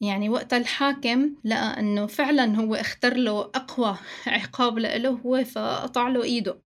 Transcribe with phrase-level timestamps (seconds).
[0.00, 6.22] يعني وقت الحاكم لقى إنه فعلا هو اختار له أقوى عقاب له هو فقطع له
[6.22, 6.62] إيده.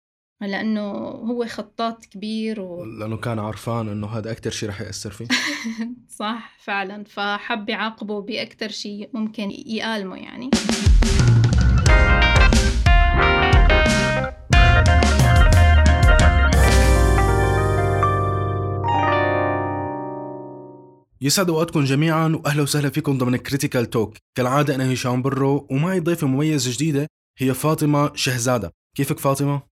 [0.41, 2.85] لأنه هو خطاط كبير و...
[2.85, 5.27] لأنه كان عرفان إنه هذا أكثر شيء رح يأثر فيه.
[6.09, 7.05] صح فعلا.
[7.05, 10.51] فحب يعاقبه باكثر شيء ممكن يآلمه يعني.
[21.21, 26.27] يسعد أوقاتكم جميعا واهلا وسهلا فيكم ضمن كريتيكال توك كالعادة أنا هشام برو ومعي ضيفة
[26.27, 27.07] مميزة جديدة
[27.39, 28.73] هي فاطمة شهزادة.
[28.97, 29.63] كيفك فاطمة؟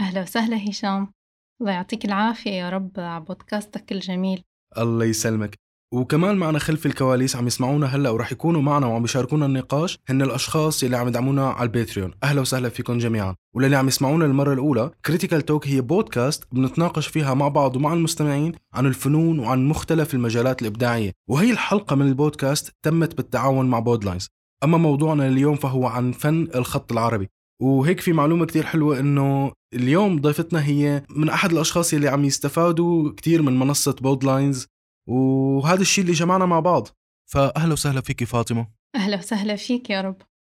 [0.00, 1.12] أهلا وسهلا هشام.
[1.60, 4.42] الله يعطيك العافية يا رب على بودكاستك الجميل.
[4.78, 5.54] الله يسلمك.
[5.94, 10.82] وكمان معنا خلف الكواليس عم يسمعونا هلا وراح يكونوا معنا وعم يشاركونا النقاش هن الأشخاص
[10.82, 12.10] اللي عم يدعمونا على الباتريون.
[12.22, 13.34] أهلا وسهلا فيكم جميعا.
[13.54, 18.52] وللي عم يسمعونا المرة الأولى كريتيكال توك هي بودكاست بنتناقش فيها مع بعض ومع المستمعين
[18.74, 21.12] عن الفنون وعن مختلف المجالات الإبداعية.
[21.28, 24.28] وهي الحلقة من البودكاست تمت بالتعاون مع بودلاينز
[24.64, 27.28] أما موضوعنا اليوم فهو عن فن الخط العربي.
[27.62, 33.10] وهيك في معلومة كتير حلوة إنه اليوم ضيفتنا هي من أحد الأشخاص اللي عم يستفادوا
[33.16, 34.66] كتير من منصة بودلاينز
[35.10, 36.88] وهذا الشيء اللي جمعنا مع بعض.
[37.26, 38.66] فأهلا وسهلا فيك فاطمة.
[38.94, 40.16] أهلا وسهلا فيك يا رب.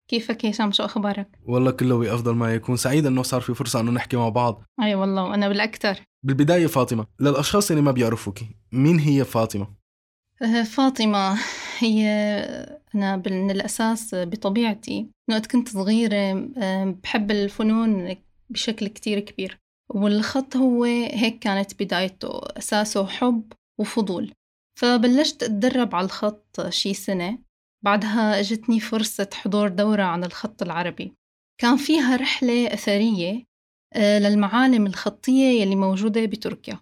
[0.08, 2.76] كيفك هشام؟ شو أخبارك؟ والله كله بأفضل ما يكون.
[2.76, 4.62] سعيد أنه صار في فرصة أنه نحكي مع بعض.
[4.82, 6.00] أي والله وأنا بالأكثر.
[6.22, 8.38] بالبداية فاطمة للأشخاص اللي ما بيعرفوك
[8.72, 9.66] مين هي فاطمة؟
[10.42, 11.38] أه، فاطمة
[11.78, 12.06] هي
[12.94, 18.16] أنا من الأساس بطبيعتي وقت كنت صغيرة أه، بحب الفنون
[18.50, 19.58] بشكل كتير كبير.
[19.90, 24.32] والخط هو هيك كانت بدايته أساسه حب وفضول.
[24.78, 27.38] فبلشت أتدرب على الخط شي سنة.
[27.84, 31.12] بعدها إجتني فرصة حضور دورة عن الخط العربي.
[31.60, 33.44] كان فيها رحلة أثرية
[33.94, 36.80] آه، للمعالم الخطية يلي موجودة بتركيا.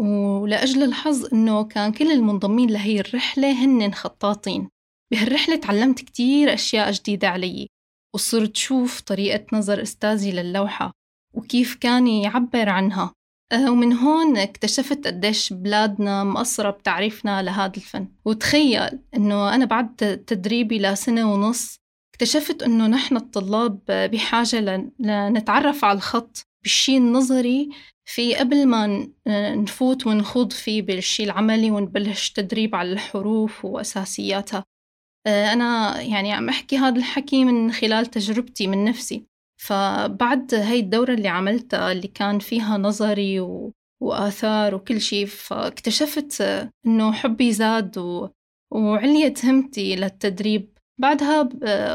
[0.00, 4.68] ولأجل الحظ إنه كان كل المنضمين لهي الرحلة هن خطاطين.
[5.12, 7.68] بهالرحلة تعلمت كتير أشياء جديدة علي
[8.14, 10.92] وصرت شوف طريقة نظر أستاذي للوحة
[11.34, 13.14] وكيف كان يعبر عنها.
[13.54, 18.08] ومن هون اكتشفت قديش بلادنا مقصرة بتعريفنا لهذا الفن.
[18.24, 19.96] وتخيل إنه أنا بعد
[20.26, 21.80] تدريبي لسنة ونص
[22.14, 27.68] اكتشفت إنه نحن الطلاب بحاجة لنتعرف على الخط بالشي النظري
[28.04, 29.08] في قبل ما
[29.54, 34.64] نفوت ونخوض فيه بالشي العملي ونبلش تدريب على الحروف وأساسياتها.
[35.26, 39.29] آه، أنا يعني عم أحكي هذا الحكي من خلال تجربتي من نفسي.
[39.60, 43.72] فبعد هاي الدورة اللي عملتها اللي كان فيها نظري و...
[44.02, 46.42] وآثار وكل شيء فاكتشفت
[46.86, 48.28] إنه حبي زاد و...
[48.72, 51.48] وعليت همتي للتدريب بعدها.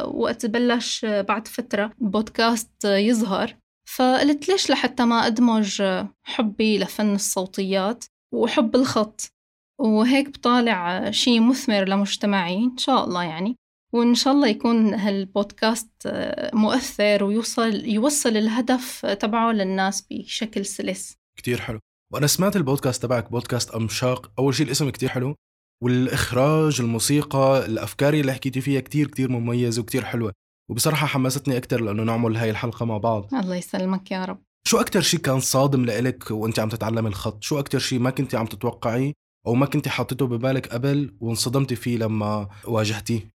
[0.03, 3.55] وقت بلش بعد فترة بودكاست يظهر
[3.87, 5.83] فقلت ليش لحتى ما أدمج
[6.23, 9.31] حبي لفن الصوتيات وحب الخط
[9.79, 13.55] وهيك بطالع شيء مثمر لمجتمعي إن شاء الله يعني
[13.95, 21.17] وإن شاء الله يكون هالبودكاست آه، مؤثر ويوصل يوصل الهدف تبعه للناس بشكل سلس.
[21.37, 21.79] كتير حلو.
[22.13, 24.31] وأنا سمعت البودكاست تبعك بودكاست أمشاق.
[24.39, 25.35] أول شيء الاسم كتير حلو.
[25.83, 30.31] والإخراج الموسيقى الأفكار اللي حكيتي فيها كتير كتير مميزة وكتير حلوة.
[30.71, 33.33] وبصراحة حمستني أكتر لأنه نعمل هاي الحلقة مع بعض.
[33.33, 34.43] الله يسلمك يا رب.
[34.67, 38.35] شو أكتر شيء كان صادم لإلك وأنت عم تتعلم الخط؟ شو أكتر شيء ما كنت
[38.35, 39.13] عم تتوقعيه
[39.47, 43.34] أو ما كنت حاطته ببالك قبل وانصدمتي فيه لما واجهتيه؟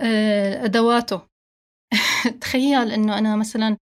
[0.00, 1.20] آه، أدواته.
[2.40, 3.76] تخيل إنه أنا مثلا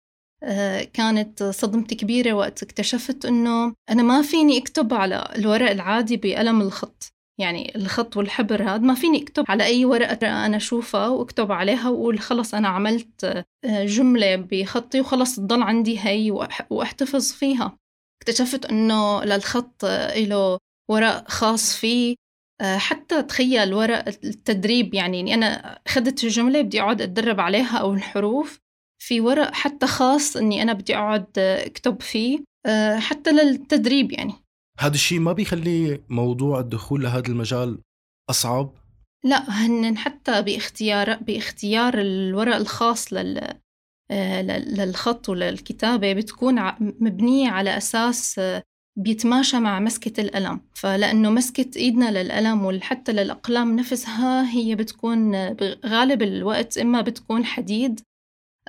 [0.43, 6.61] آه، كانت صدمتي كبيرة وقت اكتشفت إنه أنا ما فيني أكتب على الورق العادي بقلم
[6.61, 7.11] الخط.
[7.39, 12.19] يعني الخط والحبر هذا ما فيني أكتب على أي ورقة أنا أشوفها وأكتب عليها وأقول
[12.19, 13.25] خلص أنا عملت
[13.65, 16.31] آه، جملة بخطي وخلص تضل عندي هي
[16.69, 17.77] وأحتفظ فيها.
[18.21, 19.85] اكتشفت إنه للخط
[20.17, 20.57] له
[20.91, 22.15] ورق خاص فيه
[22.61, 28.59] حتى تخيل ورق التدريب يعني أنا أخذت جملة بدي أقعد أتدرب عليها أو الحروف
[29.01, 34.33] في ورق حتى خاص إني أنا بدي أقعد أكتب فيه آه، حتى للتدريب يعني
[34.79, 37.81] هذا الشيء ما بيخلي موضوع الدخول لهذا المجال
[38.29, 38.73] أصعب؟
[39.23, 43.59] لا هن حتى باختيار باختيار الورق الخاص لل
[44.11, 48.41] آه، للخط وللكتابة بتكون مبنية على أساس
[48.97, 55.35] بيتماشى مع مسكة القلم فلأنه مسكة إيدنا للقلم وحتى للأقلام نفسها هي بتكون
[55.85, 58.01] غالب الوقت إما بتكون حديد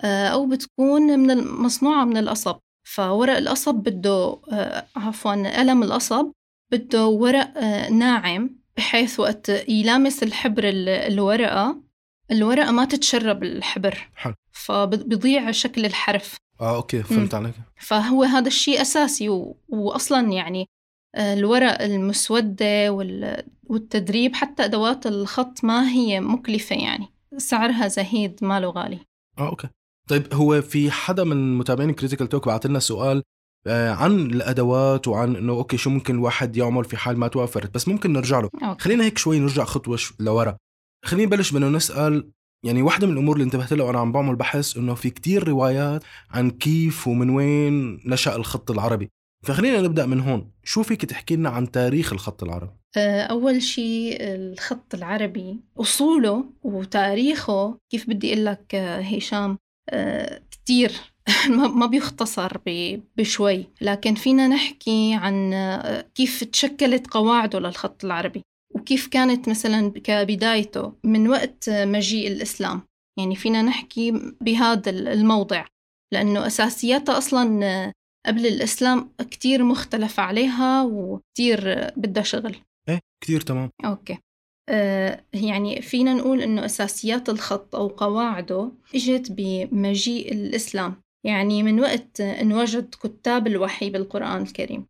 [0.05, 2.57] آه، أو بتكون من مصنوعة من القصب.
[2.85, 6.33] فورق القصب بده آه، عفوا قلم القصب
[6.73, 11.81] بده ورق آه، ناعم بحيث وقت يلامس الحبر الورقة
[12.31, 14.11] الورقة ما تتشرب الحبر.
[14.15, 14.35] حلو.
[14.53, 16.37] فبضيع شكل الحرف.
[16.61, 17.55] آه okay فهمت عليك.
[17.81, 19.57] فهو هذا الشيء أساسي و...
[19.69, 20.67] واصلا يعني
[21.17, 22.93] الورق المسودة
[23.67, 27.07] والتدريب حتى أدوات الخط ما هي مكلفة يعني.
[27.37, 28.99] سعرها زهيد ماله غالي.
[29.39, 29.69] آه okay.
[30.09, 33.23] طيب هو في حدا من متابعين كريتيكال توك بعث لنا سؤال
[33.67, 37.75] آه، عن الأدوات وعن إنه okay شو ممكن الواحد يعمل في حال ما توفرت.
[37.75, 38.51] بس ممكن نرجع له.
[38.65, 38.83] okay.
[38.83, 40.57] خلينا هيك شوي نرجع خطوة لورا.
[41.05, 42.31] خلينا نبلش بإنه نسأل
[42.65, 46.05] يعني واحدة من الأمور اللي انتبهت لها وأنا عم بعمل بحث إنه في كتير روايات
[46.31, 49.11] عن كيف ومن وين نشأ الخط العربي.
[49.45, 50.51] فخلينا نبدأ من هون.
[50.65, 57.79] شو فيك تحكي لنا عن تاريخ الخط العربي؟ آه، أول شيء الخط العربي أصوله وتاريخه
[57.91, 59.59] كيف بدي أقول لك آه، هشام
[59.91, 60.93] آه، كتير
[61.81, 62.59] ما بيختصر
[63.17, 63.67] بشوي.
[63.81, 65.55] لكن فينا نحكي عن
[66.15, 68.43] كيف تشكلت قواعده للخط العربي.
[68.87, 72.81] وكيف كانت مثلا كبدايته من وقت مجيء الإسلام؟
[73.19, 75.65] يعني فينا نحكي بهذا الموضع
[76.13, 77.93] لأنه أساسياتها أصلا
[78.27, 82.57] قبل الإسلام كتير مختلف عليها وكتير بدها شغل.
[82.89, 83.71] إيه كتير تمام.
[83.85, 84.19] أوكي.
[84.69, 91.03] آه يعني فينا نقول إنه أساسيات الخط أو قواعده إجت بمجيء الإسلام.
[91.27, 94.87] يعني من وقت انوجد كتاب الوحي بالقرآن الكريم.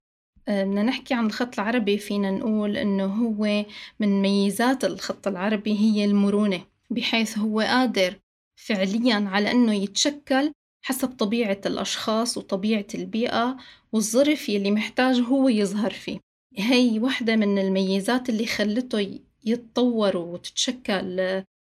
[0.49, 3.65] بدنا نحكي عن الخط العربي فينا نقول إنه هو
[4.01, 6.61] من ميزات الخط العربي هي المرونة
[6.91, 8.21] بحيث هو قادر
[8.57, 10.53] فعليا على إنه يتشكل
[10.83, 13.57] حسب طبيعة الأشخاص وطبيعة البيئة
[13.93, 16.21] والظرف يلي محتاج هو يظهر فيه.
[16.57, 21.21] هي واحدة من الميزات اللي خلته يتطور وتتشكل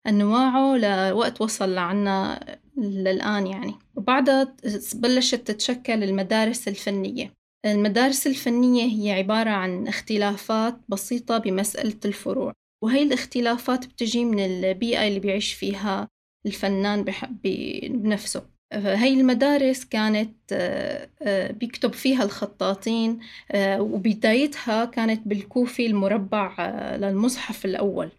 [0.07, 2.39] أنواعه لوقت وصل لعنا
[2.77, 3.75] للآن يعني.
[3.95, 4.55] وبعدها
[4.95, 7.33] بلشت تتشكل المدارس الفنية.
[7.65, 12.53] المدارس الفنية هي عبارة عن اختلافات بسيطة بمسألة الفروع
[12.83, 16.07] وهي الاختلافات بتجي من البيئة اللي بيعيش فيها
[16.45, 17.05] الفنان
[17.43, 18.43] بنفسه.
[18.73, 23.19] هاي المدارس كانت آه، آه، بيكتب فيها الخطاطين
[23.51, 26.55] آه، وبدايتها كانت بالكوفي المربع
[26.95, 28.09] للمصحف الأول.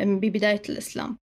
[0.00, 1.18] ببداية الإسلام.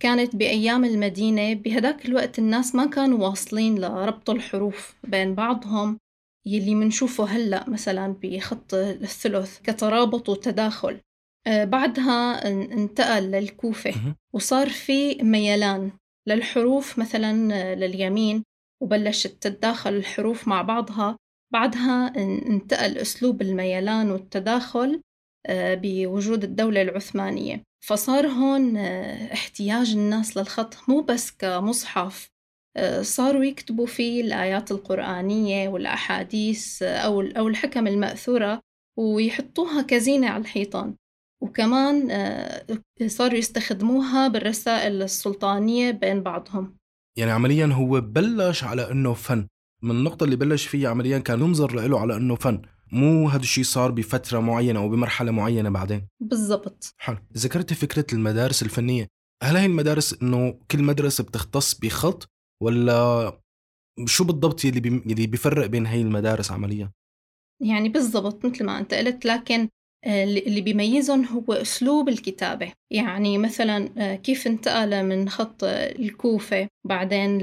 [0.00, 5.98] كانت بأيام المدينة بهداك الوقت الناس ما كانوا واصلين لربط الحروف بين بعضهم.
[6.46, 11.00] يلي منشوفه هلأ مثلا بخط الثلث كترابط وتداخل.
[11.48, 13.94] بعدها انتقل للكوفة.
[14.34, 15.90] وصار في ميلان.
[16.28, 18.42] للحروف مثلا لليمين.
[18.82, 21.16] وبلشت تتداخل الحروف مع بعضها.
[21.52, 22.16] بعدها
[22.46, 25.00] انتقل أسلوب الميلان والتداخل
[25.46, 27.62] آه، بوجود الدولة العثمانية.
[27.84, 30.74] فصار هون آه، احتياج الناس للخط.
[30.88, 32.24] مو بس كمصحف.
[32.24, 32.35] آه،
[33.00, 38.60] صاروا يكتبوا فيه الآيات القرآنية والأحاديث أو أو الحكم المأثورة
[38.98, 40.94] ويحطوها كزينة على الحيطان.
[41.42, 42.66] وكمان آه،
[43.06, 46.76] صاروا يستخدموها بالرسائل السلطانية بين بعضهم.
[47.18, 49.46] يعني عمليا هو بلش على إنه فن.
[49.82, 52.62] من النقطة اللي بلش فيها عمليا كان ينظر له على إنه فن.
[52.92, 56.08] مو هذا الشيء صار بفترة معينة أو بمرحلة معينة بعدين.
[56.20, 56.94] بالضبط.
[56.98, 57.16] حلو.
[57.36, 59.06] ذكرت فكرة المدارس الفنية
[59.42, 62.28] هل هي المدارس إنه كل مدرسة بتختص بخط؟
[62.62, 63.32] ولا
[64.06, 64.88] شو بالضبط اللي بي...
[64.88, 66.92] اللي بيفرق بين هي المدارس عمليا؟
[67.62, 69.68] يعني بالضبط مثل ما أنت قلت لكن
[70.04, 72.72] آه، اللي بيميزهم هو أسلوب الكتابة.
[72.92, 77.38] يعني مثلا آه، كيف انتقل من خط الكوفة بعدين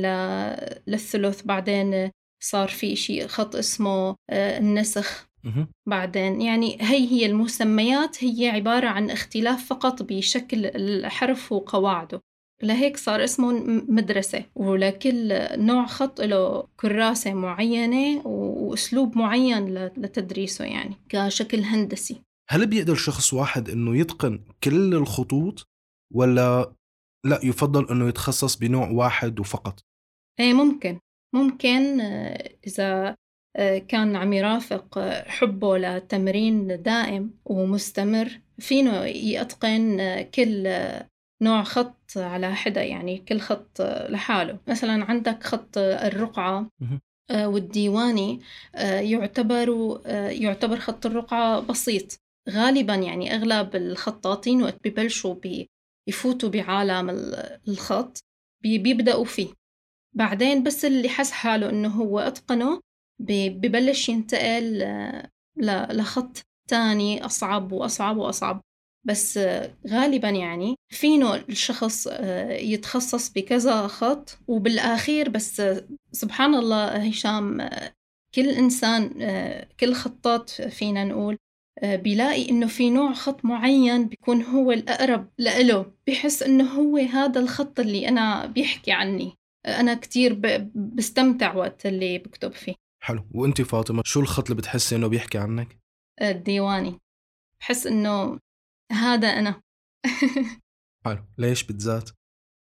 [0.88, 2.12] للثلث بعدين
[2.44, 5.28] صار في شيء خط اسمه آه، النسخ.
[5.90, 12.22] بعدين يعني هي هي المسميات هي عبارة عن اختلاف فقط بشكل الحرف وقواعده.
[12.64, 13.52] لهيك صار اسمه
[13.90, 14.46] مدرسة.
[14.56, 22.22] ولكل نوع خط له كراسة معينة وأسلوب معين لتدريسه يعني كشكل هندسي.
[22.50, 25.68] هل بيقدر شخص واحد إنه يتقن كل الخطوط
[26.14, 26.74] ولا
[27.26, 29.80] لا يفضل إنه يتخصص بنوع واحد وفقط؟
[30.40, 31.00] إيه ممكن.
[31.36, 33.16] ممكن آه، إذا
[33.56, 40.68] آه، كان عم يرافق حبه لتمرين دائم ومستمر فينه يتقن كل
[41.44, 44.60] نوع خط على حدة يعني كل خط لحاله.
[44.68, 46.70] مثلا عندك خط الرقعة
[47.32, 48.40] آه، والديواني
[49.00, 50.00] يعتبر
[50.32, 52.20] يعتبر خط الرقعة بسيط.
[52.50, 55.36] غالبا يعني أغلب الخطاطين وقت ببلشوا
[56.10, 57.10] يفوتوا بعالم
[57.68, 58.24] الخط
[58.64, 59.48] بيبدأوا فيه.
[60.16, 62.82] بعدين بس اللي حس حاله إنه هو أتقنه
[63.20, 64.84] ببلش ينتقل
[65.92, 66.38] لخط
[66.70, 68.62] تاني أصعب وأصعب وأصعب.
[69.06, 69.40] بس
[69.88, 72.08] غالبا يعني فينه الشخص
[72.50, 75.62] يتخصص بكذا خط وبالآخير بس
[76.12, 77.70] سبحان الله هشام
[78.36, 79.10] كل إنسان
[79.80, 81.38] كل خطاط فينا نقول
[81.80, 87.40] آه، بيلاقي إنه في نوع خط معين بيكون هو الأقرب لإله بحس إنه هو هذا
[87.40, 89.34] الخط اللي أنا بيحكي عني.
[89.66, 90.42] آه، أنا كتير
[90.76, 92.74] بستمتع وقت اللي بكتب فيه.
[93.04, 93.26] حلو.
[93.34, 95.78] وانت فاطمة شو الخط اللي بتحسي إنه بيحكي عنك؟
[96.22, 97.00] الديواني.
[97.60, 98.40] بحس إنه
[98.94, 99.62] هذا أنا
[101.06, 102.10] حلو ليش بالذات؟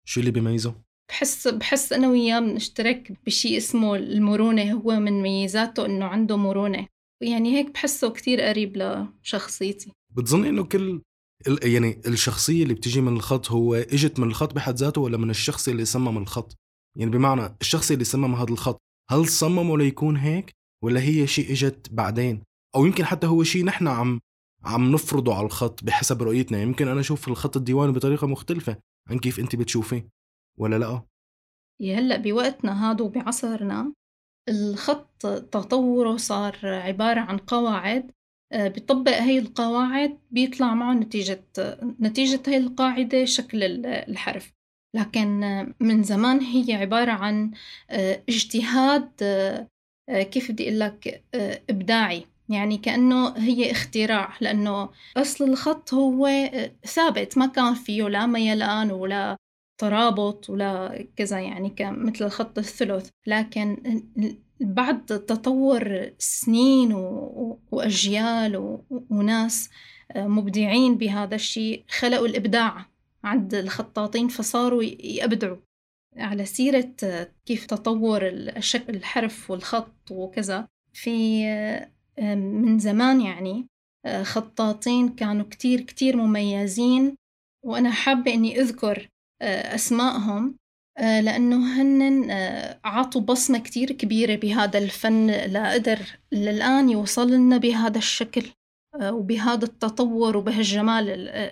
[0.08, 6.06] شو اللي بيميزه؟ بحس بحس أنا وياه بنشترك بشيء اسمه المرونة هو من ميزاته إنه
[6.06, 6.88] عنده مرونة
[7.24, 11.02] يعني هيك بحسه كتير قريب لشخصيتي بتظني إنه كل
[11.64, 15.68] يعني الشخصية اللي بتجي من الخط هو إجت من الخط بحد ذاته ولا من الشخص
[15.68, 16.56] اللي صمم الخط؟
[16.98, 20.52] يعني بمعنى الشخص اللي صمم هذا الخط هل صممه ليكون هيك
[20.84, 22.44] ولا هي شيء إجت بعدين؟
[22.76, 24.20] أو يمكن حتى هو شيء نحن عم
[24.66, 26.62] عم نفرضه على الخط بحسب رؤيتنا.
[26.62, 28.78] يمكن أنا أشوف الخط الديواني بطريقة مختلفة.
[29.10, 30.08] عن كيف أنت بتشوفيه
[30.58, 31.02] ولا لأ؟
[31.82, 33.94] يا هلأ بوقتنا هذا وبعصرنا
[34.50, 38.12] الخط تطوره صار عبارة عن قواعد
[38.54, 41.44] آه، بيطبق هاي القواعد بيطلع معه نتيجة
[42.02, 44.54] نتيجة هاي القاعدة شكل الحرف.
[44.96, 45.40] لكن
[45.80, 47.52] من زمان هي عبارة عن
[47.90, 49.68] آه، اجتهاد آه،
[50.10, 51.24] كيف بدي أقول لك
[51.70, 52.26] إبداعي.
[52.54, 56.30] يعني كأنه هي اختراع لأنه أصل الخط هو
[56.86, 59.38] ثابت ما كان فيه لا ميلان ولا
[59.78, 63.10] ترابط ولا كذا يعني مثل الخط الثلث.
[63.28, 63.78] لكن
[64.60, 66.94] بعد تطور سنين
[67.72, 68.80] وأجيال
[69.10, 69.70] وناس
[70.16, 72.86] مبدعين بهذا الشيء خلقوا الإبداع
[73.24, 75.58] عند الخطاطين فصاروا يبدعوا.
[76.18, 76.94] على سيرة
[77.46, 81.46] كيف تطور الشكل الحرف والخط وكذا في
[82.20, 83.68] من زمان يعني
[84.06, 87.16] آه، خطاطين كانوا كتير كتير مميزين
[87.66, 89.10] وأنا حابة إني أذكر
[89.42, 90.56] آه، أسمائهم
[90.98, 92.24] آه، لأنه هن
[92.86, 96.00] عطوا بصمة كتير كبيرة بهذا الفن لقدر
[96.32, 98.46] للآن يوصل لنا بهذا الشكل
[99.04, 101.52] وبهذا التطور وبهالجمال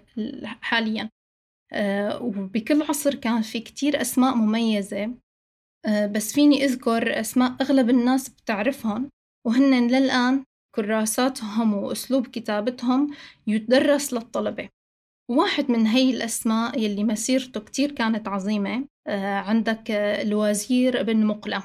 [0.62, 1.10] حاليا.
[2.22, 5.16] وبكل عصر كان في كتير أسماء مميزة
[5.88, 9.10] بس فيني أذكر أسماء أغلب الناس بتعرفهم
[9.48, 10.44] وهن للآن
[10.76, 13.12] كراساتهم وأسلوب كتابتهم
[13.48, 14.70] يدرس للطلبة.
[15.30, 21.64] واحد من هي الأسماء يلي مسيرته كتير كانت عظيمة آه، عندك الوزير بن مقلة.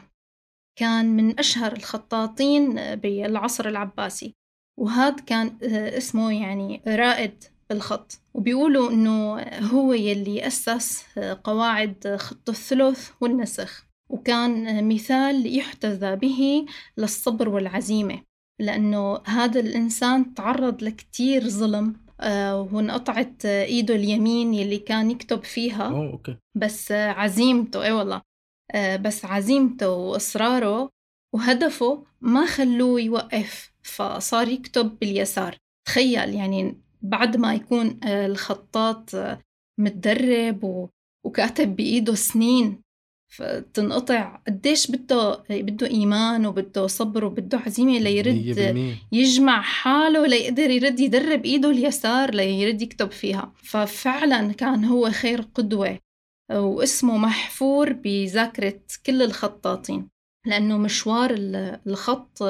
[0.78, 4.34] كان من أشهر الخطاطين بالعصر العباسي.
[4.80, 8.20] وهذا كان آه، اسمه يعني رائد بالخط.
[8.34, 13.86] وبيقولوا إنه هو يلي أسس آه، قواعد خط الثلث والنسخ.
[14.10, 18.25] وكان مثال يحتذى به للصبر والعزيمة.
[18.60, 25.88] لأنه هذا الإنسان تعرض لكتير ظلم آه، وانقطعت إيده اليمين يلي كان يكتب فيها.
[25.88, 26.36] أوه، أوكي.
[26.54, 28.22] بس عزيمته إيه والله
[28.74, 30.90] آه، بس عزيمته وإصراره
[31.34, 35.56] وهدفه ما خلوه يوقف فصار يكتب باليسار.
[35.86, 39.10] تخيل يعني بعد ما يكون آه، الخطاط
[39.80, 40.88] متدرب
[41.26, 42.82] وكاتب بإيده سنين.
[43.36, 44.40] فتنقطع.
[44.46, 51.70] قديش بده بده إيمان وبده صبر وبده عزيمة ليرد يجمع حاله ليقدر يرد يدرب إيده
[51.70, 53.52] اليسار ليرد يكتب فيها.
[53.56, 55.98] ففعلا كان هو خير قدوة
[56.52, 60.08] واسمه محفور بذاكرة كل الخطاطين
[60.46, 61.34] لأنه مشوار
[61.86, 62.42] الخط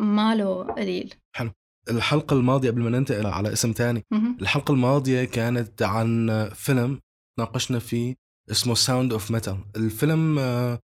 [0.00, 1.14] ماله قليل.
[1.36, 1.50] حلو.
[1.90, 4.04] الحلقة الماضية قبل ما ننتقل على اسم تاني.
[4.40, 7.00] الحلقة الماضية كانت عن فيلم
[7.38, 8.14] ناقشنا فيه
[8.50, 10.78] اسمه Sound of Metal الفيلم آه،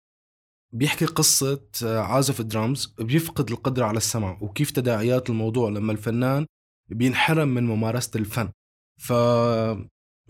[0.74, 4.38] بيحكي قصة آه، عازف درامز بيفقد القدرة على السمع.
[4.42, 6.46] وكيف تداعيات الموضوع لما الفنان
[6.90, 8.50] بينحرم من ممارسة الفن.
[8.98, 9.14] ف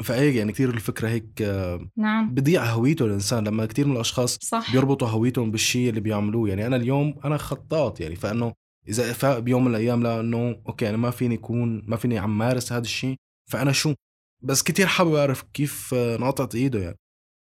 [0.03, 2.33] فايه يعني كثير الفكرة هيك آه، نعم.
[2.33, 3.48] بضيع هويته الإنسان.
[3.48, 4.71] لما كثير من الأشخاص صح.
[4.71, 6.50] بيربطوا هويتهم بالشيء اللي بيعملوه.
[6.50, 8.15] يعني أنا اليوم أنا خطاط يعني.
[8.15, 8.53] فإنه
[8.88, 12.74] إذا فاق بيوم من الأيام لأنه okay أنا ما فيني أكون ما فيني عم مارس
[12.74, 13.15] هذا الشيء.
[13.51, 13.93] فأنا شو؟
[14.41, 16.98] بس كتير حابب أعرف كيف انقطعت إيده يعني.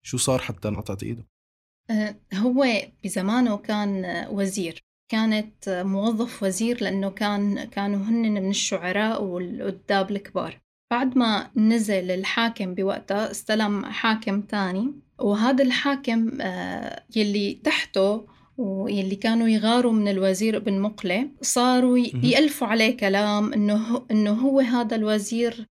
[0.06, 1.28] شو صار حتى انقطعت إيده؟
[1.90, 2.66] أه، هو
[3.04, 10.60] بزمانه كان وزير كانت موظف وزير لأنه كان كانوا هن من الشعراء والأداب الكبار
[10.92, 19.48] بعد ما نزل الحاكم بوقتها استلم حاكم تاني وهذا الحاكم أه، يلي تحته ويلي كانوا
[19.48, 25.68] يغاروا من الوزير ابن مقلة صاروا يألفوا عليه كلام إنه إنه هو هذا الوزير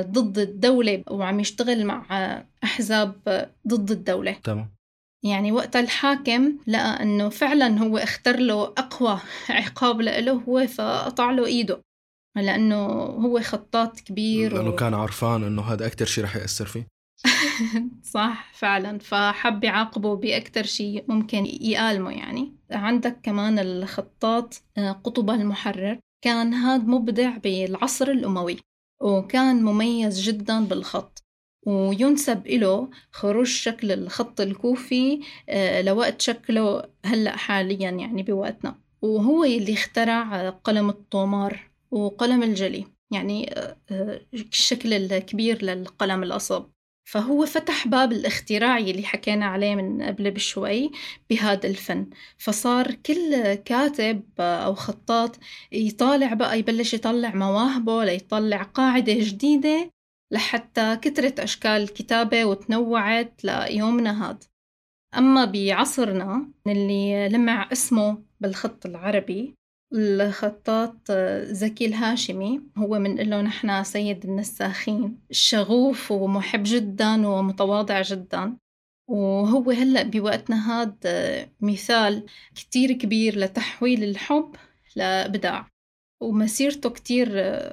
[0.00, 2.06] ضد الدولة وعم يشتغل مع
[2.64, 3.14] أحزاب
[3.68, 4.32] ضد الدولة.
[4.32, 4.74] تمام.
[5.24, 11.46] يعني وقت الحاكم لقى أنه فعلا هو اختار له أقوى عقاب له هو فقطع له
[11.46, 11.80] إيده.
[12.36, 14.74] لأنه هو خطاط كبير لأنه و...
[14.74, 16.86] كان عرفان أنه هذا أكتر شيء رح يأثر فيه.
[18.14, 18.98] صح فعلا.
[18.98, 22.52] فحب يعاقبه بأكتر شيء ممكن يآلمه يعني.
[22.70, 25.98] عندك كمان الخطاط آه، قطب المحرر.
[26.24, 28.56] كان هذا مبدع بالعصر الأموي.
[29.00, 31.24] وكان مميز جدا بالخط
[31.66, 38.78] وينسب له خروج شكل الخط الكوفي آه، لوقت شكله هلأ حاليا يعني بوقتنا.
[39.02, 43.54] وهو اللي اخترع قلم الطومار وقلم الجلي يعني
[44.34, 46.73] الشكل الكبير للقلم الأصب.
[47.04, 50.90] فهو فتح باب الاختراع اللي حكينا عليه من قبل بشوي
[51.30, 52.10] بهذا الفن.
[52.38, 55.38] فصار كل كاتب أو خطاط
[55.72, 59.90] يطالع بقى يبلش يطلع مواهبه ليطلع قاعدة جديدة
[60.32, 64.44] لحتى كترت أشكال الكتابة وتنوعت ليومنا هاد
[65.18, 69.54] أما بعصرنا اللي لمع اسمه بالخط العربي
[69.94, 72.60] الخطاط زكي الهاشمي.
[72.76, 78.56] هو من له نحن سيد النساخين شغوف ومحب جدا ومتواضع جدا.
[79.10, 80.94] وهو هلأ بوقتنا هاد
[81.60, 84.56] مثال كتير كبير لتحويل الحب
[84.96, 85.68] لإبداع
[86.22, 87.28] ومسيرته كتير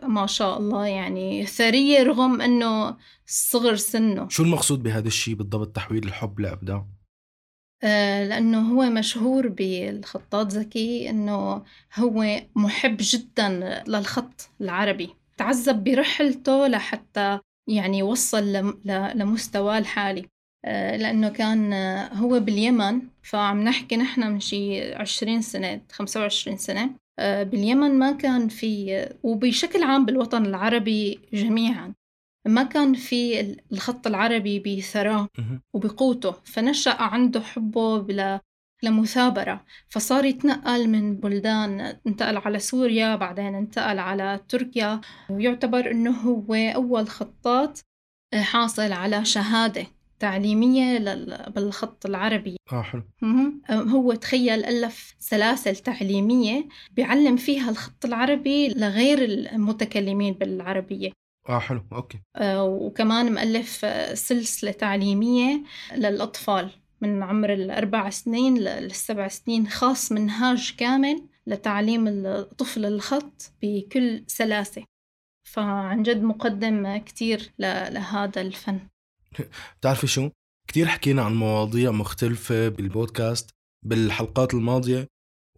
[0.07, 4.29] ما شاء الله يعني ثرية رغم أنه صغر سنه.
[4.29, 6.85] شو المقصود بهذا الشيء بالضبط تحويل الحب لإبداع؟
[7.83, 11.63] آه، لأنه هو مشهور بالخطاط زكي إنه
[11.95, 13.49] هو محب جدا
[13.87, 15.09] للخط العربي.
[15.37, 18.73] تعذب برحلته لحتى يعني وصل
[19.15, 20.25] لمستواه الحالي.
[20.65, 21.73] آه، لأنه كان
[22.13, 26.89] هو باليمن فعم نحكي نحن من شي عشرين سنة خمسة وعشرين سنة.
[27.19, 31.93] آه، باليمن ما كان في وبشكل عام بالوطن العربي جميعا.
[32.47, 35.27] ما كان في الخط العربي بثراه
[35.73, 38.07] وبقوته فنشأ عنده حبه
[38.83, 39.65] لمثابرة.
[39.89, 45.01] فصار يتنقل من بلدان انتقل على سوريا بعدين انتقل على تركيا.
[45.29, 47.79] ويعتبر إنه هو أول خطاط
[48.33, 49.85] آه، حاصل على شهادة
[50.19, 50.97] تعليمية
[51.47, 52.57] بالخط العربي.
[52.71, 53.03] آه حلو.
[53.69, 61.11] آه، هو تخيل ألف سلاسل تعليمية بيعلم فيها الخط العربي لغير المتكلمين بالعربية.
[61.49, 62.19] آه حلو أوكي.
[62.35, 65.63] آه وكمان مؤلف آه، سلسلة تعليمية
[65.95, 66.69] للأطفال
[67.01, 74.83] من عمر الأربع سنين للسبع سنين خاص منهاج كامل لتعليم الطفل الخط بكل سلاسة.
[75.47, 78.79] فعن جد مقدم كتير لهذا الفن.
[79.79, 80.29] بتعرفي شو؟
[80.67, 83.49] كتير حكينا عن مواضيع مختلفة بالبودكاست
[83.85, 85.07] بالحلقات الماضية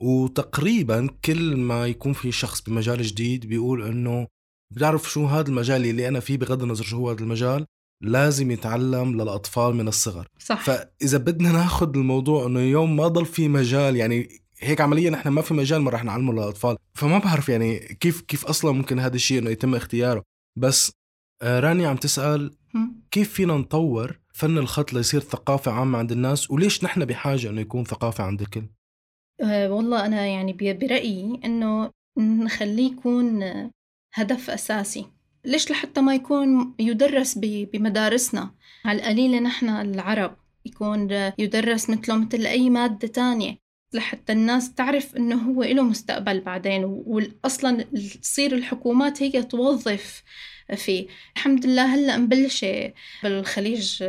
[0.02, 4.28] وتقريبا كل ما يكون في شخص بمجال جديد بيقول إنه
[4.76, 7.66] بتعرف شو هذا المجال اللي أنا فيه بغض النظر شو هو هذا المجال
[8.02, 10.28] لازم يتعلم للأطفال من الصغر.
[10.40, 10.64] صح.
[10.64, 15.42] فإذا بدنا ناخذ الموضوع إنه يوم ما ضل في مجال يعني هيك عمليا نحن ما
[15.42, 16.78] في مجال ما رح نعلمه للأطفال.
[16.94, 20.24] فما بعرف يعني كيف كيف أصلا ممكن هذا الشيء إنه يتم اختياره.
[20.60, 20.92] بس
[21.42, 22.56] آه، راني عم تسأل
[23.12, 27.84] كيف فينا نطور فن الخط ليصير ثقافة عامة عند الناس وليش نحن بحاجة إنه يكون
[27.84, 28.66] ثقافة عند الكل؟
[29.42, 33.44] أه والله أنا يعني برأيي إنه نخليه يكون
[34.14, 35.06] هدف أساسي.
[35.46, 38.52] ليش لحتى ما يكون يدرس بمدارسنا؟
[38.86, 43.58] على القليلة نحن العرب يكون يدرس مثله مثل أي مادة تانية.
[43.94, 47.86] لحتى الناس تعرف إنه هو له مستقبل بعدين وأصلا
[48.22, 50.24] تصير الحكومات هي توظف
[50.76, 51.08] فيه.
[51.36, 54.04] الحمد لله هلأ مبلشة بالخليج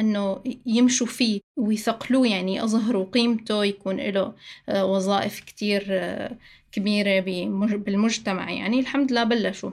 [0.00, 4.34] إنه يمشوا فيه ويثقلوه يعني يظهروا قيمته يكون له
[4.68, 5.82] وظائف كتير
[6.76, 7.20] كبيرة
[7.76, 8.50] بالمجتمع.
[8.50, 9.70] يعني الحمد لله بلشوا.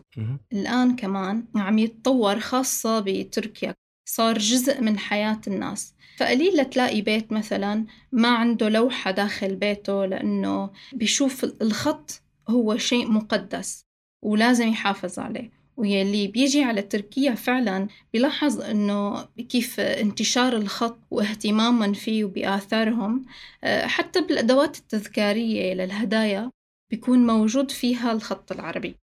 [0.53, 3.73] الآن كمان عم يتطور خاصة بتركيا.
[4.09, 5.93] صار جزء من حياة الناس.
[6.17, 13.85] فقليل تلاقي بيت مثلا ما عنده لوحة داخل بيته لأنه بيشوف الخط هو شيء مقدس
[14.21, 15.63] ولازم يحافظ عليه.
[15.77, 23.25] ويلي بيجي على تركيا فعلا بيلاحظ إنه كيف انتشار الخط واهتماما فيه وبآثارهم
[23.63, 26.51] آه، حتى بالأدوات التذكارية للهدايا.
[26.91, 28.95] بيكون موجود فيها الخط العربي.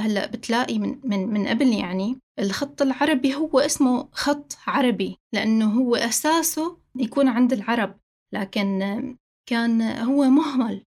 [0.00, 5.96] هلأ بتلاقي من من من قبل يعني الخط العربي هو اسمه خط عربي لأنه هو
[5.96, 7.98] أساسه يكون عند العرب
[8.34, 9.16] لكن
[9.48, 10.84] كان هو مهمل.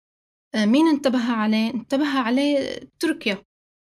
[0.56, 3.42] مين انتبه عليه؟ انتبه عليه تركيا.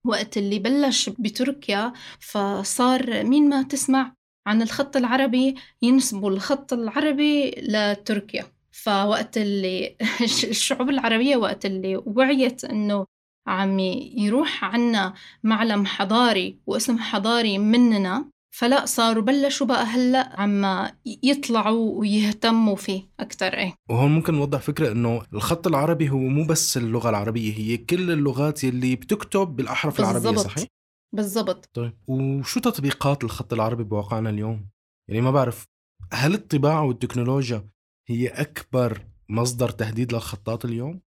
[0.06, 4.14] وقت اللي بلش بتركيا فصار مين ما تسمع
[4.46, 8.55] عن الخط العربي ينسبوا الخط العربي لتركيا.
[8.82, 9.96] فوقت اللي
[10.50, 13.06] الشعوب العربية وقت اللي وعيت إنه
[13.46, 20.88] عم يروح عنا معلم حضاري واسم حضاري مننا فلا صاروا بلشوا بقى هلأ عم
[21.22, 23.74] يطلعوا ويهتموا فيه أكثر إيه.
[23.90, 28.64] وهون ممكن نوضح فكرة إنه الخط العربي هو مو بس اللغة العربية هي كل اللغات
[28.64, 30.26] يلي بتكتب بالأحرف بالزبط.
[30.26, 30.66] العربيه صحيح؟
[31.14, 31.70] بالضبط.
[31.74, 34.68] طيب وشو تطبيقات الخط العربي بواقعنا اليوم؟
[35.10, 35.64] يعني ما بعرف
[36.12, 37.68] هل الطباعة والتكنولوجيا
[38.08, 41.00] هي أكبر مصدر تهديد للخطاط اليوم؟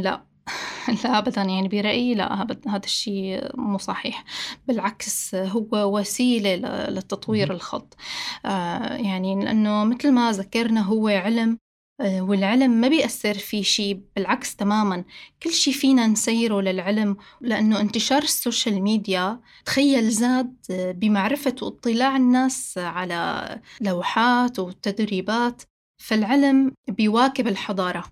[0.00, 0.26] لا.
[1.04, 1.42] لا ابدا.
[1.42, 4.24] يعني برأيي لا هذا الشيء مو صحيح.
[4.68, 6.56] بالعكس هو وسيلة
[6.88, 7.96] لتطوير الخط.
[8.44, 11.58] آه، يعني لأنه مثل ما ذكرنا هو علم
[12.00, 14.02] آه، والعلم ما بيأثر في شيء.
[14.16, 15.04] بالعكس تماما.
[15.42, 17.16] كل شيء فينا نسيره للعلم.
[17.40, 25.62] لأنه انتشار ال social media تخيل زاد آه، بمعرفة واطلاع الناس على لوحات وتدريبات.
[25.98, 28.04] فالعلم بيواكب الحضارة.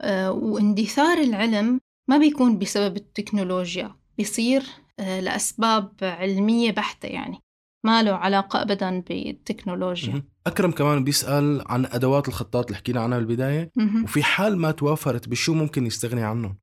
[0.00, 4.62] آه، واندثار العلم ما بيكون بسبب التكنولوجيا بيصير
[4.98, 7.38] لأسباب علمية بحتة يعني
[7.84, 10.22] ما له علاقة أبدا بالتكنولوجيا.
[10.46, 13.70] أكرم كمان بيسأل عن أدوات الخطاط اللي حكينا عنها بالبداية
[14.04, 16.58] وفي حال ما توافرت بشو ممكن يستغني عنهم؟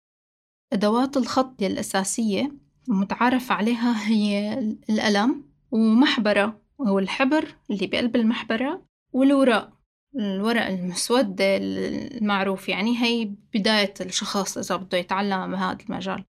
[0.73, 2.51] أدوات الخط الأساسية
[2.89, 4.59] المتعارف عليها هي
[4.89, 9.80] القلم ومحبرة أو الحبر اللي بقلب المحبرة والوراق
[10.15, 16.25] الورق المسودة المعروف يعني هي بداية الشخص إذا بده يتعلم بهذا المجال.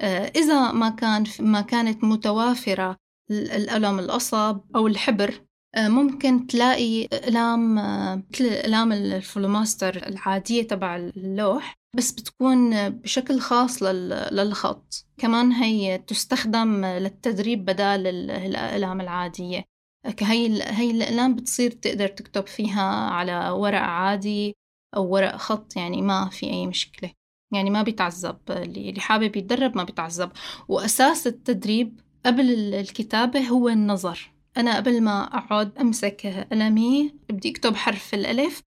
[0.00, 2.96] آه، إذا ما كان ما كانت متوافرة
[3.30, 11.74] القلم القصب أو الحبر آه، ممكن تلاقي أقلام آه، مثل الأقلام الفلوماستر العادية تبع اللوح
[11.96, 15.06] بس بتكون بشكل خاص للخط.
[15.18, 19.64] كمان هي تستخدم للتدريب بدال الأقلام العادية.
[20.04, 24.56] هي هي الأقلام بتصير تقدر تكتب فيها على ورق عادي
[24.96, 27.12] أو ورق خط يعني ما في أي مشكلة.
[27.52, 30.32] يعني ما بيتعذب اللي حابب يتدرب ما بيتعذب.
[30.68, 34.32] وأساس التدريب قبل الكتابة هو النظر.
[34.56, 38.62] أنا قبل ما أقعد أمسك قلمي بدي أكتب حرف الألف.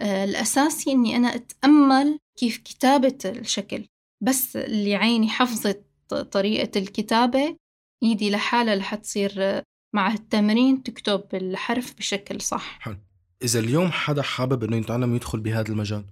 [0.00, 3.86] آه، الأساسي إني أنا أتأمل كيف كتابة الشكل.
[4.22, 5.84] بس اللي عيني حفظت
[6.30, 7.56] طريقة الكتابة
[8.02, 9.62] إيدي لحالها رح تصير
[9.94, 12.78] مع التمرين تكتب الحرف بشكل صح.
[12.80, 12.96] حلو.
[13.42, 16.04] إذا اليوم حدا حابب إنه يتعلم يدخل بهذا المجال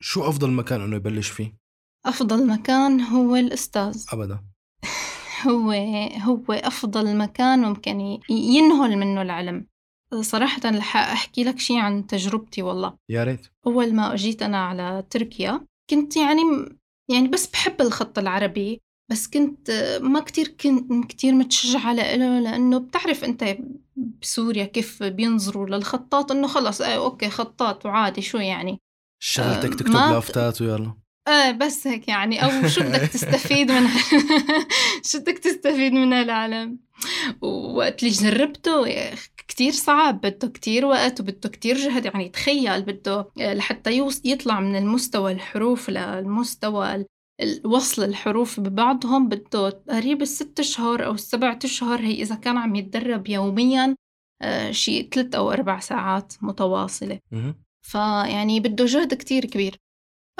[0.00, 1.56] شو أفضل مكان إنه يبلش فيه؟
[2.06, 4.04] أفضل مكان هو الأستاذ.
[4.12, 4.40] أبدا.
[5.46, 5.72] هو
[6.22, 9.66] هو أفضل مكان ممكن ينهل منه العلم.
[10.20, 12.96] صراحة رح أحكي لك شي عن تجربتي والله.
[13.08, 13.46] يا ريت.
[13.66, 16.42] أول ما أجيت أنا على تركيا كنت يعني
[17.10, 18.80] يعني بس بحب الخط العربي.
[19.10, 19.70] بس كنت
[20.02, 23.56] ما كتير كنت كتير متشجعة له لأنه بتعرف أنت
[23.96, 28.80] بسوريا كيف بينظروا للخطاط إنه خلص آه أوكي خطاط وعادي شو يعني؟
[29.22, 30.94] شغلتك تكتب لافتات ويلا.
[31.28, 33.88] إيه بس هيك يعني أو شو بدك تستفيد من
[35.08, 36.78] شو بدك تستفيد من هالعالم؟
[37.40, 38.86] ووقت اللي جربته
[39.36, 45.32] كتير صعب بده كتير وقت وبده كتير جهد يعني تخيل بده لحتى يطلع من المستوى
[45.32, 47.04] الحروف للمستوى
[47.64, 53.28] وصل الحروف ببعضهم بده قريب الست أشهر أو السبع أشهر هي إذا كان عم يتدرب
[53.28, 53.96] يوميا
[54.42, 57.18] آه، شي ثلاث أو أربع ساعات متواصلة.
[57.86, 59.76] فيعني بده جهد كتير كبير.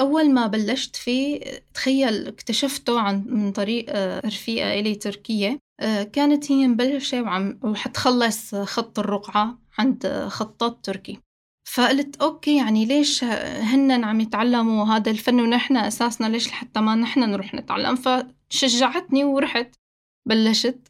[0.00, 1.40] أول ما بلشت فيه
[1.74, 8.54] تخيل اكتشفته عن من طريق آه، رفيقة إلي تركية آه، كانت هي مبلشة وعم وحتخلص
[8.54, 11.20] خط الرقعة عند خطاط تركي.
[11.72, 17.20] فقلت أوكي يعني ليش هن عم يتعلموا هذا الفن ونحن أساسنا ليش لحتى ما نحن
[17.20, 19.74] نروح نتعلم؟ فشجعتني ورحت
[20.26, 20.88] بلشت.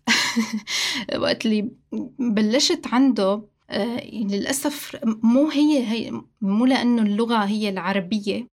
[1.23, 1.71] وقت اللي
[2.19, 8.47] بلشت عنده آه، للأسف مو هي هي مو لأنه اللغة هي العربية.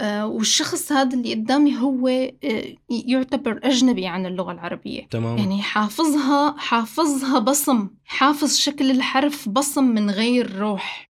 [0.00, 5.06] آه، والشخص هذا اللي قدامي هو آه، يعتبر أجنبي عن اللغة العربية.
[5.10, 5.38] تمام.
[5.38, 11.11] يعني حافظها حافظها بصم حافظ شكل الحرف بصم من غير روح.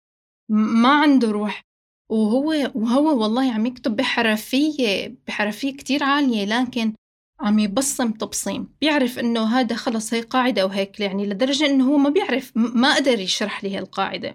[0.49, 1.61] ما عنده روح.
[2.11, 6.93] وهو وهو والله عم يكتب بحرفية بحرفية كتير عالية لكن
[7.39, 8.67] عم يبصم تبصيم.
[8.81, 13.19] بيعرف إنه هذا خلص هي قاعدة وهيك يعني لدرجة إنه هو ما بيعرف ما قدر
[13.19, 14.33] يشرح لي هالقاعدة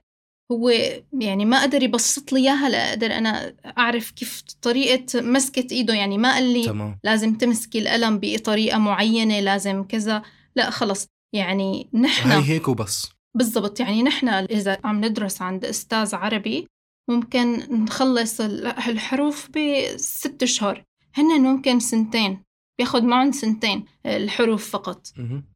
[0.52, 0.72] هو
[1.12, 5.94] يعني ما قدر يبسط لي إياها لأقدر أنا أعرف كيف طريقة مسكه إيده.
[5.94, 6.98] يعني ما قال لي تمام.
[7.04, 10.22] لازم تمسكي القلم بطريقة معينة لازم كذا.
[10.56, 13.11] لا خلص يعني نحن هي هيك وبس.
[13.34, 13.80] بالضبط.
[13.80, 16.68] يعني نحن إذا عم ندرس عند أستاذ عربي
[17.08, 20.84] ممكن نخلص الحروف بست أشهر.
[21.14, 22.42] هن ممكن سنتين
[22.78, 25.06] بياخد معهم سنتين الحروف فقط.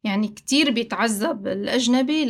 [0.03, 2.27] يعني كتير بيتعذب الأجنبي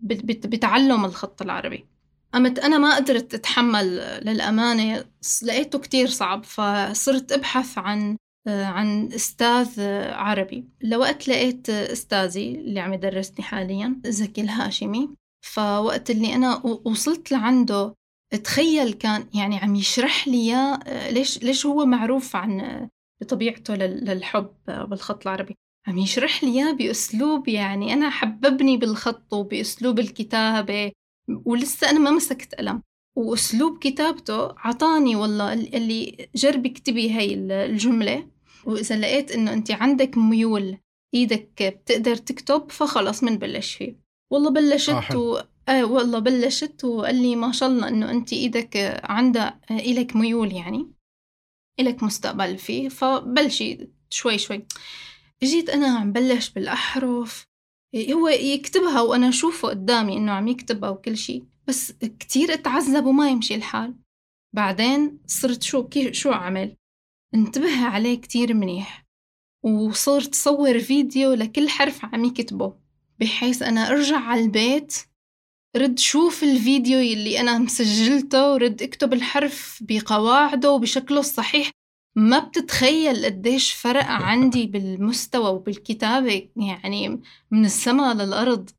[0.00, 1.86] بتعلم الخط العربي.
[2.34, 5.04] قمت أنا ما قدرت أتحمل للأمانة
[5.42, 8.16] لقيته كتير صعب فصرت أبحث عن
[8.48, 9.80] عن أستاذ
[10.12, 10.64] عربي.
[10.82, 15.10] لوقت لقيت أستاذي اللي عم يدرسني حاليا زكي الهاشمي
[15.46, 17.94] فوقت اللي أنا وصلت لعنده
[18.44, 20.78] تخيل كان يعني عم يشرح لي
[21.10, 22.88] ليش ليش هو معروف عن
[23.22, 25.54] بطبيعته للحب بالخط العربي.
[25.86, 30.92] عم يشرح لي إياه بأسلوب يعني أنا حببني بالخط وبأسلوب الكتابة
[31.44, 32.82] ولسه أنا ما مسكت قلم.
[33.16, 38.28] وأسلوب كتابته عطاني والله اللي جربي اكتبي هاي الجملة.
[38.64, 40.78] وإذا لقيت إنه أنت عندك ميول
[41.14, 43.96] إيدك بتقدر تكتب فخلص منبلش فيه.
[44.32, 45.16] والله بلشت آه،.
[45.16, 45.44] و...
[45.68, 50.92] آه والله بلشت وقال لي ما شاء الله إنه أنت إيدك عندها إلك ميول يعني
[51.80, 52.88] إلك مستقبل فيه.
[52.88, 54.66] فبلشي شوي شوي.
[55.42, 57.48] اجيت أنا عم بلش بالأحرف.
[58.12, 63.54] هو يكتبها وأنا أشوفه قدامي إنه عم يكتبها وكل شيء بس كتير اتعذب وما يمشي
[63.54, 63.94] الحال.
[64.56, 66.76] بعدين صرت شو كيف شو أعمل؟
[67.34, 69.06] انتبه عليه كتير منيح.
[69.64, 72.74] وصرت صور فيديو لكل حرف عم يكتبه
[73.20, 74.96] بحيث أنا أرجع على البيت
[75.76, 81.70] رد شوف الفيديو يلي أنا مسجلته ورد اكتب الحرف بقواعده وبشكله الصحيح.
[82.16, 88.70] ما بتتخيل قديش فرق عندي بالمستوى وبالكتابة يعني من السماء للأرض.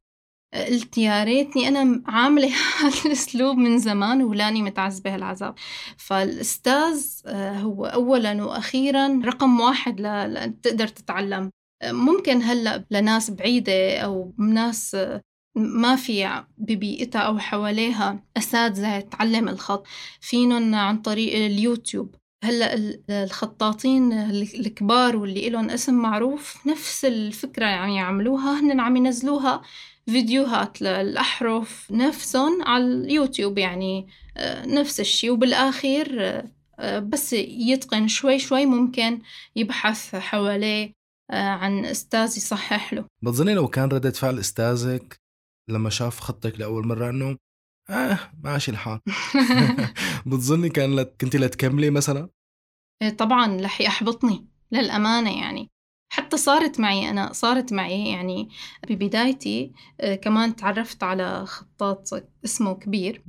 [0.53, 2.47] قلت يا ريتني أنا عاملة
[2.81, 5.55] هذا الأسلوب من زمان ولاني متعذبة هالعذاب.
[5.97, 11.51] فالأستاذ آه، هو أولا وأخيرا رقم واحد لتقدر تتعلم.
[11.83, 15.21] ممكن هلأ لناس بعيدة أو ناس آه،
[15.55, 19.87] ما في ببيئتها أو حواليها أساتذة تعلم الخط.
[20.21, 22.15] فينن عن طريق اليوتيوب.
[22.43, 22.75] هلأ
[23.09, 29.61] الخطاطين الكبار واللي لهم اسم معروف نفس الفكرة عم يعملوها هن عم ينزلوها.
[30.09, 35.31] فيديوهات للأحرف نفسهم على اليوتيوب يعني آه، نفس الشيء.
[35.31, 36.07] وبالآخر
[36.79, 39.21] آه، بس يتقن شوي شوي ممكن
[39.55, 40.93] يبحث حواليه
[41.31, 43.05] آه، عن أستاذ يصحح له.
[43.21, 45.19] بتظني لو كان ردة فعل أستاذك
[45.69, 47.37] لما شاف خطك لأول مرة إنه
[47.89, 48.99] آه ماشي الحال.
[50.25, 51.21] بتظني كان لت...
[51.21, 52.29] كنت لتكملي مثلا؟
[53.17, 55.69] طبعا رح يحبطني للأمانة يعني.
[56.11, 58.49] حتى صارت معي أنا صارت معي يعني
[58.89, 62.09] ببدايتي آه، كمان تعرفت على خطاط
[62.45, 63.23] اسمه كبير.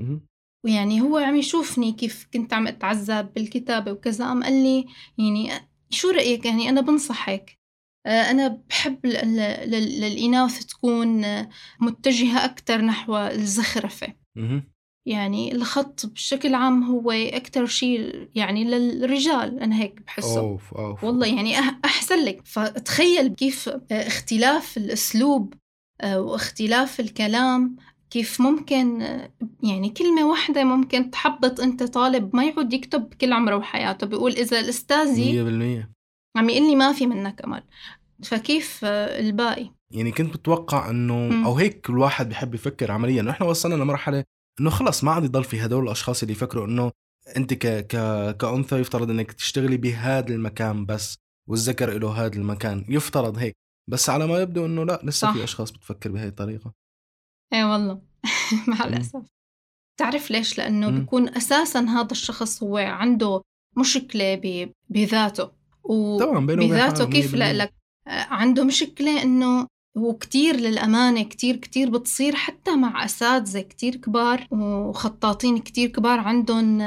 [0.64, 4.86] ويعني هو عم يشوفني كيف كنت عم أتعذب بالكتابة وكذا قام قال لي
[5.18, 5.50] يعني
[5.90, 7.58] شو رأيك؟ يعني أنا بنصحك.
[8.06, 11.24] آه، أنا بحب للإناث تكون
[11.80, 14.14] متجهة أكثر نحو الزخرفة.
[15.10, 20.40] يعني الخط بشكل عام هو أكثر شيء يعني للرجال أنا هيك بحسه.
[20.40, 21.04] أوف أوف.
[21.04, 22.40] والله يعني أحسن لك.
[22.44, 25.54] فتخيل كيف آه، اختلاف الأسلوب
[26.00, 27.76] آه، واختلاف الكلام
[28.10, 29.30] كيف ممكن آه،
[29.62, 34.60] يعني كلمة واحدة ممكن تحبط أنت طالب ما يعود يكتب كل عمره وحياته بيقول إذا
[34.60, 35.90] الأستاذي مية بالمية.
[36.36, 37.62] عم يقول لي ما في منك أمل.
[38.22, 43.22] فكيف الباقي؟ يعني كنت بتوقع إنه أو هيك الواحد بحب يفكر عمليا.
[43.22, 44.24] نحن وصلنا لمرحلة
[44.60, 46.92] إنه خلص ما عاد يضل في هدول الأشخاص اللي يفكروا إنه
[47.36, 47.96] أنت ك ك
[48.36, 51.16] كأنثى يفترض إنك تشتغلي بهذا المكان بس
[51.48, 53.54] والذكر له هذا المكان يفترض هيك.
[53.90, 55.32] بس على ما يبدو إنه لا لسه صح.
[55.32, 56.72] في أشخاص بتفكر بهي الطريقة.
[57.52, 58.02] إيه والله.
[58.68, 59.22] مع الأسف.
[59.96, 60.98] تعرف ليش؟ لأنه م.
[60.98, 63.42] بيكون أساسا هذا الشخص هو عنده
[63.78, 64.34] مشكلة
[64.88, 65.50] بذاته.
[65.84, 67.74] وبذاته كيف لا لك؟
[68.06, 75.88] عنده مشكلة إنه وكتير للأمانة كتير كتير بتصير حتى مع أساتذة كتير كبار وخطاطين كتير
[75.88, 76.78] كبار عندهم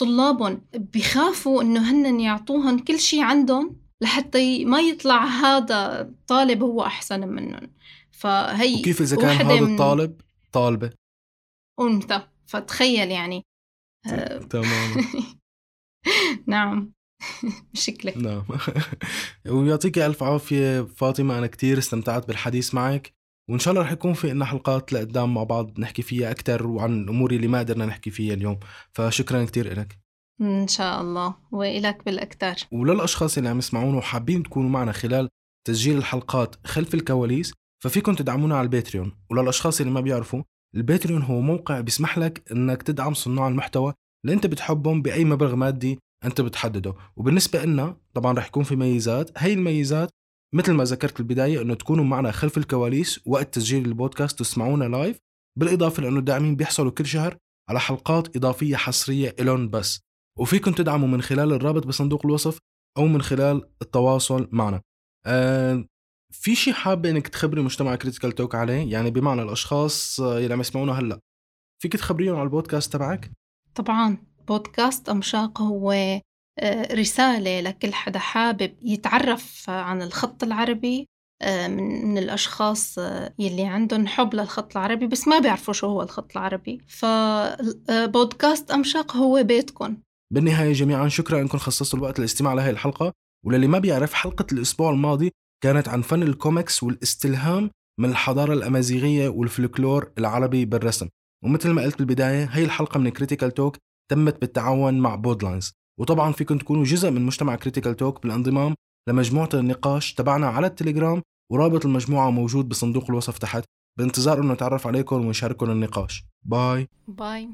[0.00, 7.28] طلابهم بيخافوا إنه هن يعطوهم كل شي عندهم لحتى ما يطلع هذا الطالب هو أحسن
[7.28, 7.70] منهم
[8.10, 10.20] فهي وكيف إذا كان هذا الطالب؟
[10.52, 10.90] طالبة.
[11.80, 13.42] أنثى فتخيل يعني
[14.50, 14.90] تمام
[16.46, 16.92] نعم.
[17.74, 18.44] مشكلة نعم.
[19.56, 23.12] ويعطيك ألف عافية فاطمة أنا كتير استمتعت بالحديث معك
[23.50, 27.02] وإن شاء الله رح يكون في لنا حلقات لقدام مع بعض نحكي فيها أكثر وعن
[27.02, 28.58] الأمور اللي ما قدرنا نحكي فيها اليوم.
[28.92, 29.98] فشكرا كتير لك
[30.40, 31.34] إن شاء الله.
[31.52, 35.28] وإلك بالأكثر وللأشخاص اللي عم يسمعونا وحابين تكونوا معنا خلال
[35.66, 37.52] تسجيل الحلقات خلف الكواليس
[37.84, 39.12] ففيكم تدعمونا على ال Patreon.
[39.30, 40.42] وللأشخاص اللي ما بيعرفوا
[40.76, 45.54] ال Patreon هو موقع بيسمح لك إنك تدعم صناع المحتوى اللي أنت بتحبهم بأي مبلغ
[45.54, 46.94] مادي أنت بتحدده.
[47.16, 49.30] وبالنسبة لنا طبعا رح يكون في ميزات.
[49.36, 50.10] هي الميزات
[50.54, 55.18] مثل ما ذكرت بالبدايه إنه تكونوا معنا خلف الكواليس وقت تسجيل البودكاست تسمعونا live
[55.58, 57.36] بالإضافة لإنه الداعمين بيحصلوا كل شهر
[57.68, 60.00] على حلقات إضافية حصرية إلهن بس.
[60.38, 62.58] وفيكم تدعموا من خلال الرابط بصندوق الوصف
[62.98, 64.80] أو من خلال التواصل معنا.
[65.26, 65.84] آه
[66.32, 70.92] في شيء حابة إنك تخبري مجتمع Critical Talk عليه؟ يعني بمعنى الأشخاص اللي عم يسمعونا
[70.92, 71.20] هلأ.
[71.82, 73.32] فيك تخبريهم على البودكاست تبعك؟
[73.74, 74.31] طبعا.
[74.52, 75.92] بودكاست أمشاق هو
[76.58, 81.08] آه، رسالة لكل حدا حابب يتعرف عن الخط العربي
[81.42, 86.36] آه، من الأشخاص آه، يلي عندهم حب للخط العربي بس ما بيعرفوا شو هو الخط
[86.36, 86.80] العربي.
[86.88, 89.96] فبودكاست أمشاق هو بيتكم
[90.34, 93.12] بالنهاية جميعا شكرا أنكم خصصتوا الوقت للاستماع لهي الحلقة.
[93.46, 95.30] وللي ما بيعرف حلقة الأسبوع الماضي
[95.64, 101.08] كانت عن فن الكوميكس والاستلهام من الحضارة الأمازيغية والفلكلور العربي بالرسم.
[101.44, 103.76] ومثل ما قلت بالبداية هي الحلقة من Critical Talk
[104.10, 108.74] تمت بالتعاون مع Podlines وطبعا فيكم تكونوا جزء من مجتمع Critical Talk بالانضمام
[109.08, 113.64] لمجموعة النقاش تبعنا على التليجرام ورابط المجموعة موجود بصندوق الوصف تحت.
[113.98, 116.24] بانتظار انه نتعرف عليكم ونشارككم النقاش.
[116.42, 116.88] باي.
[117.08, 117.48] باي.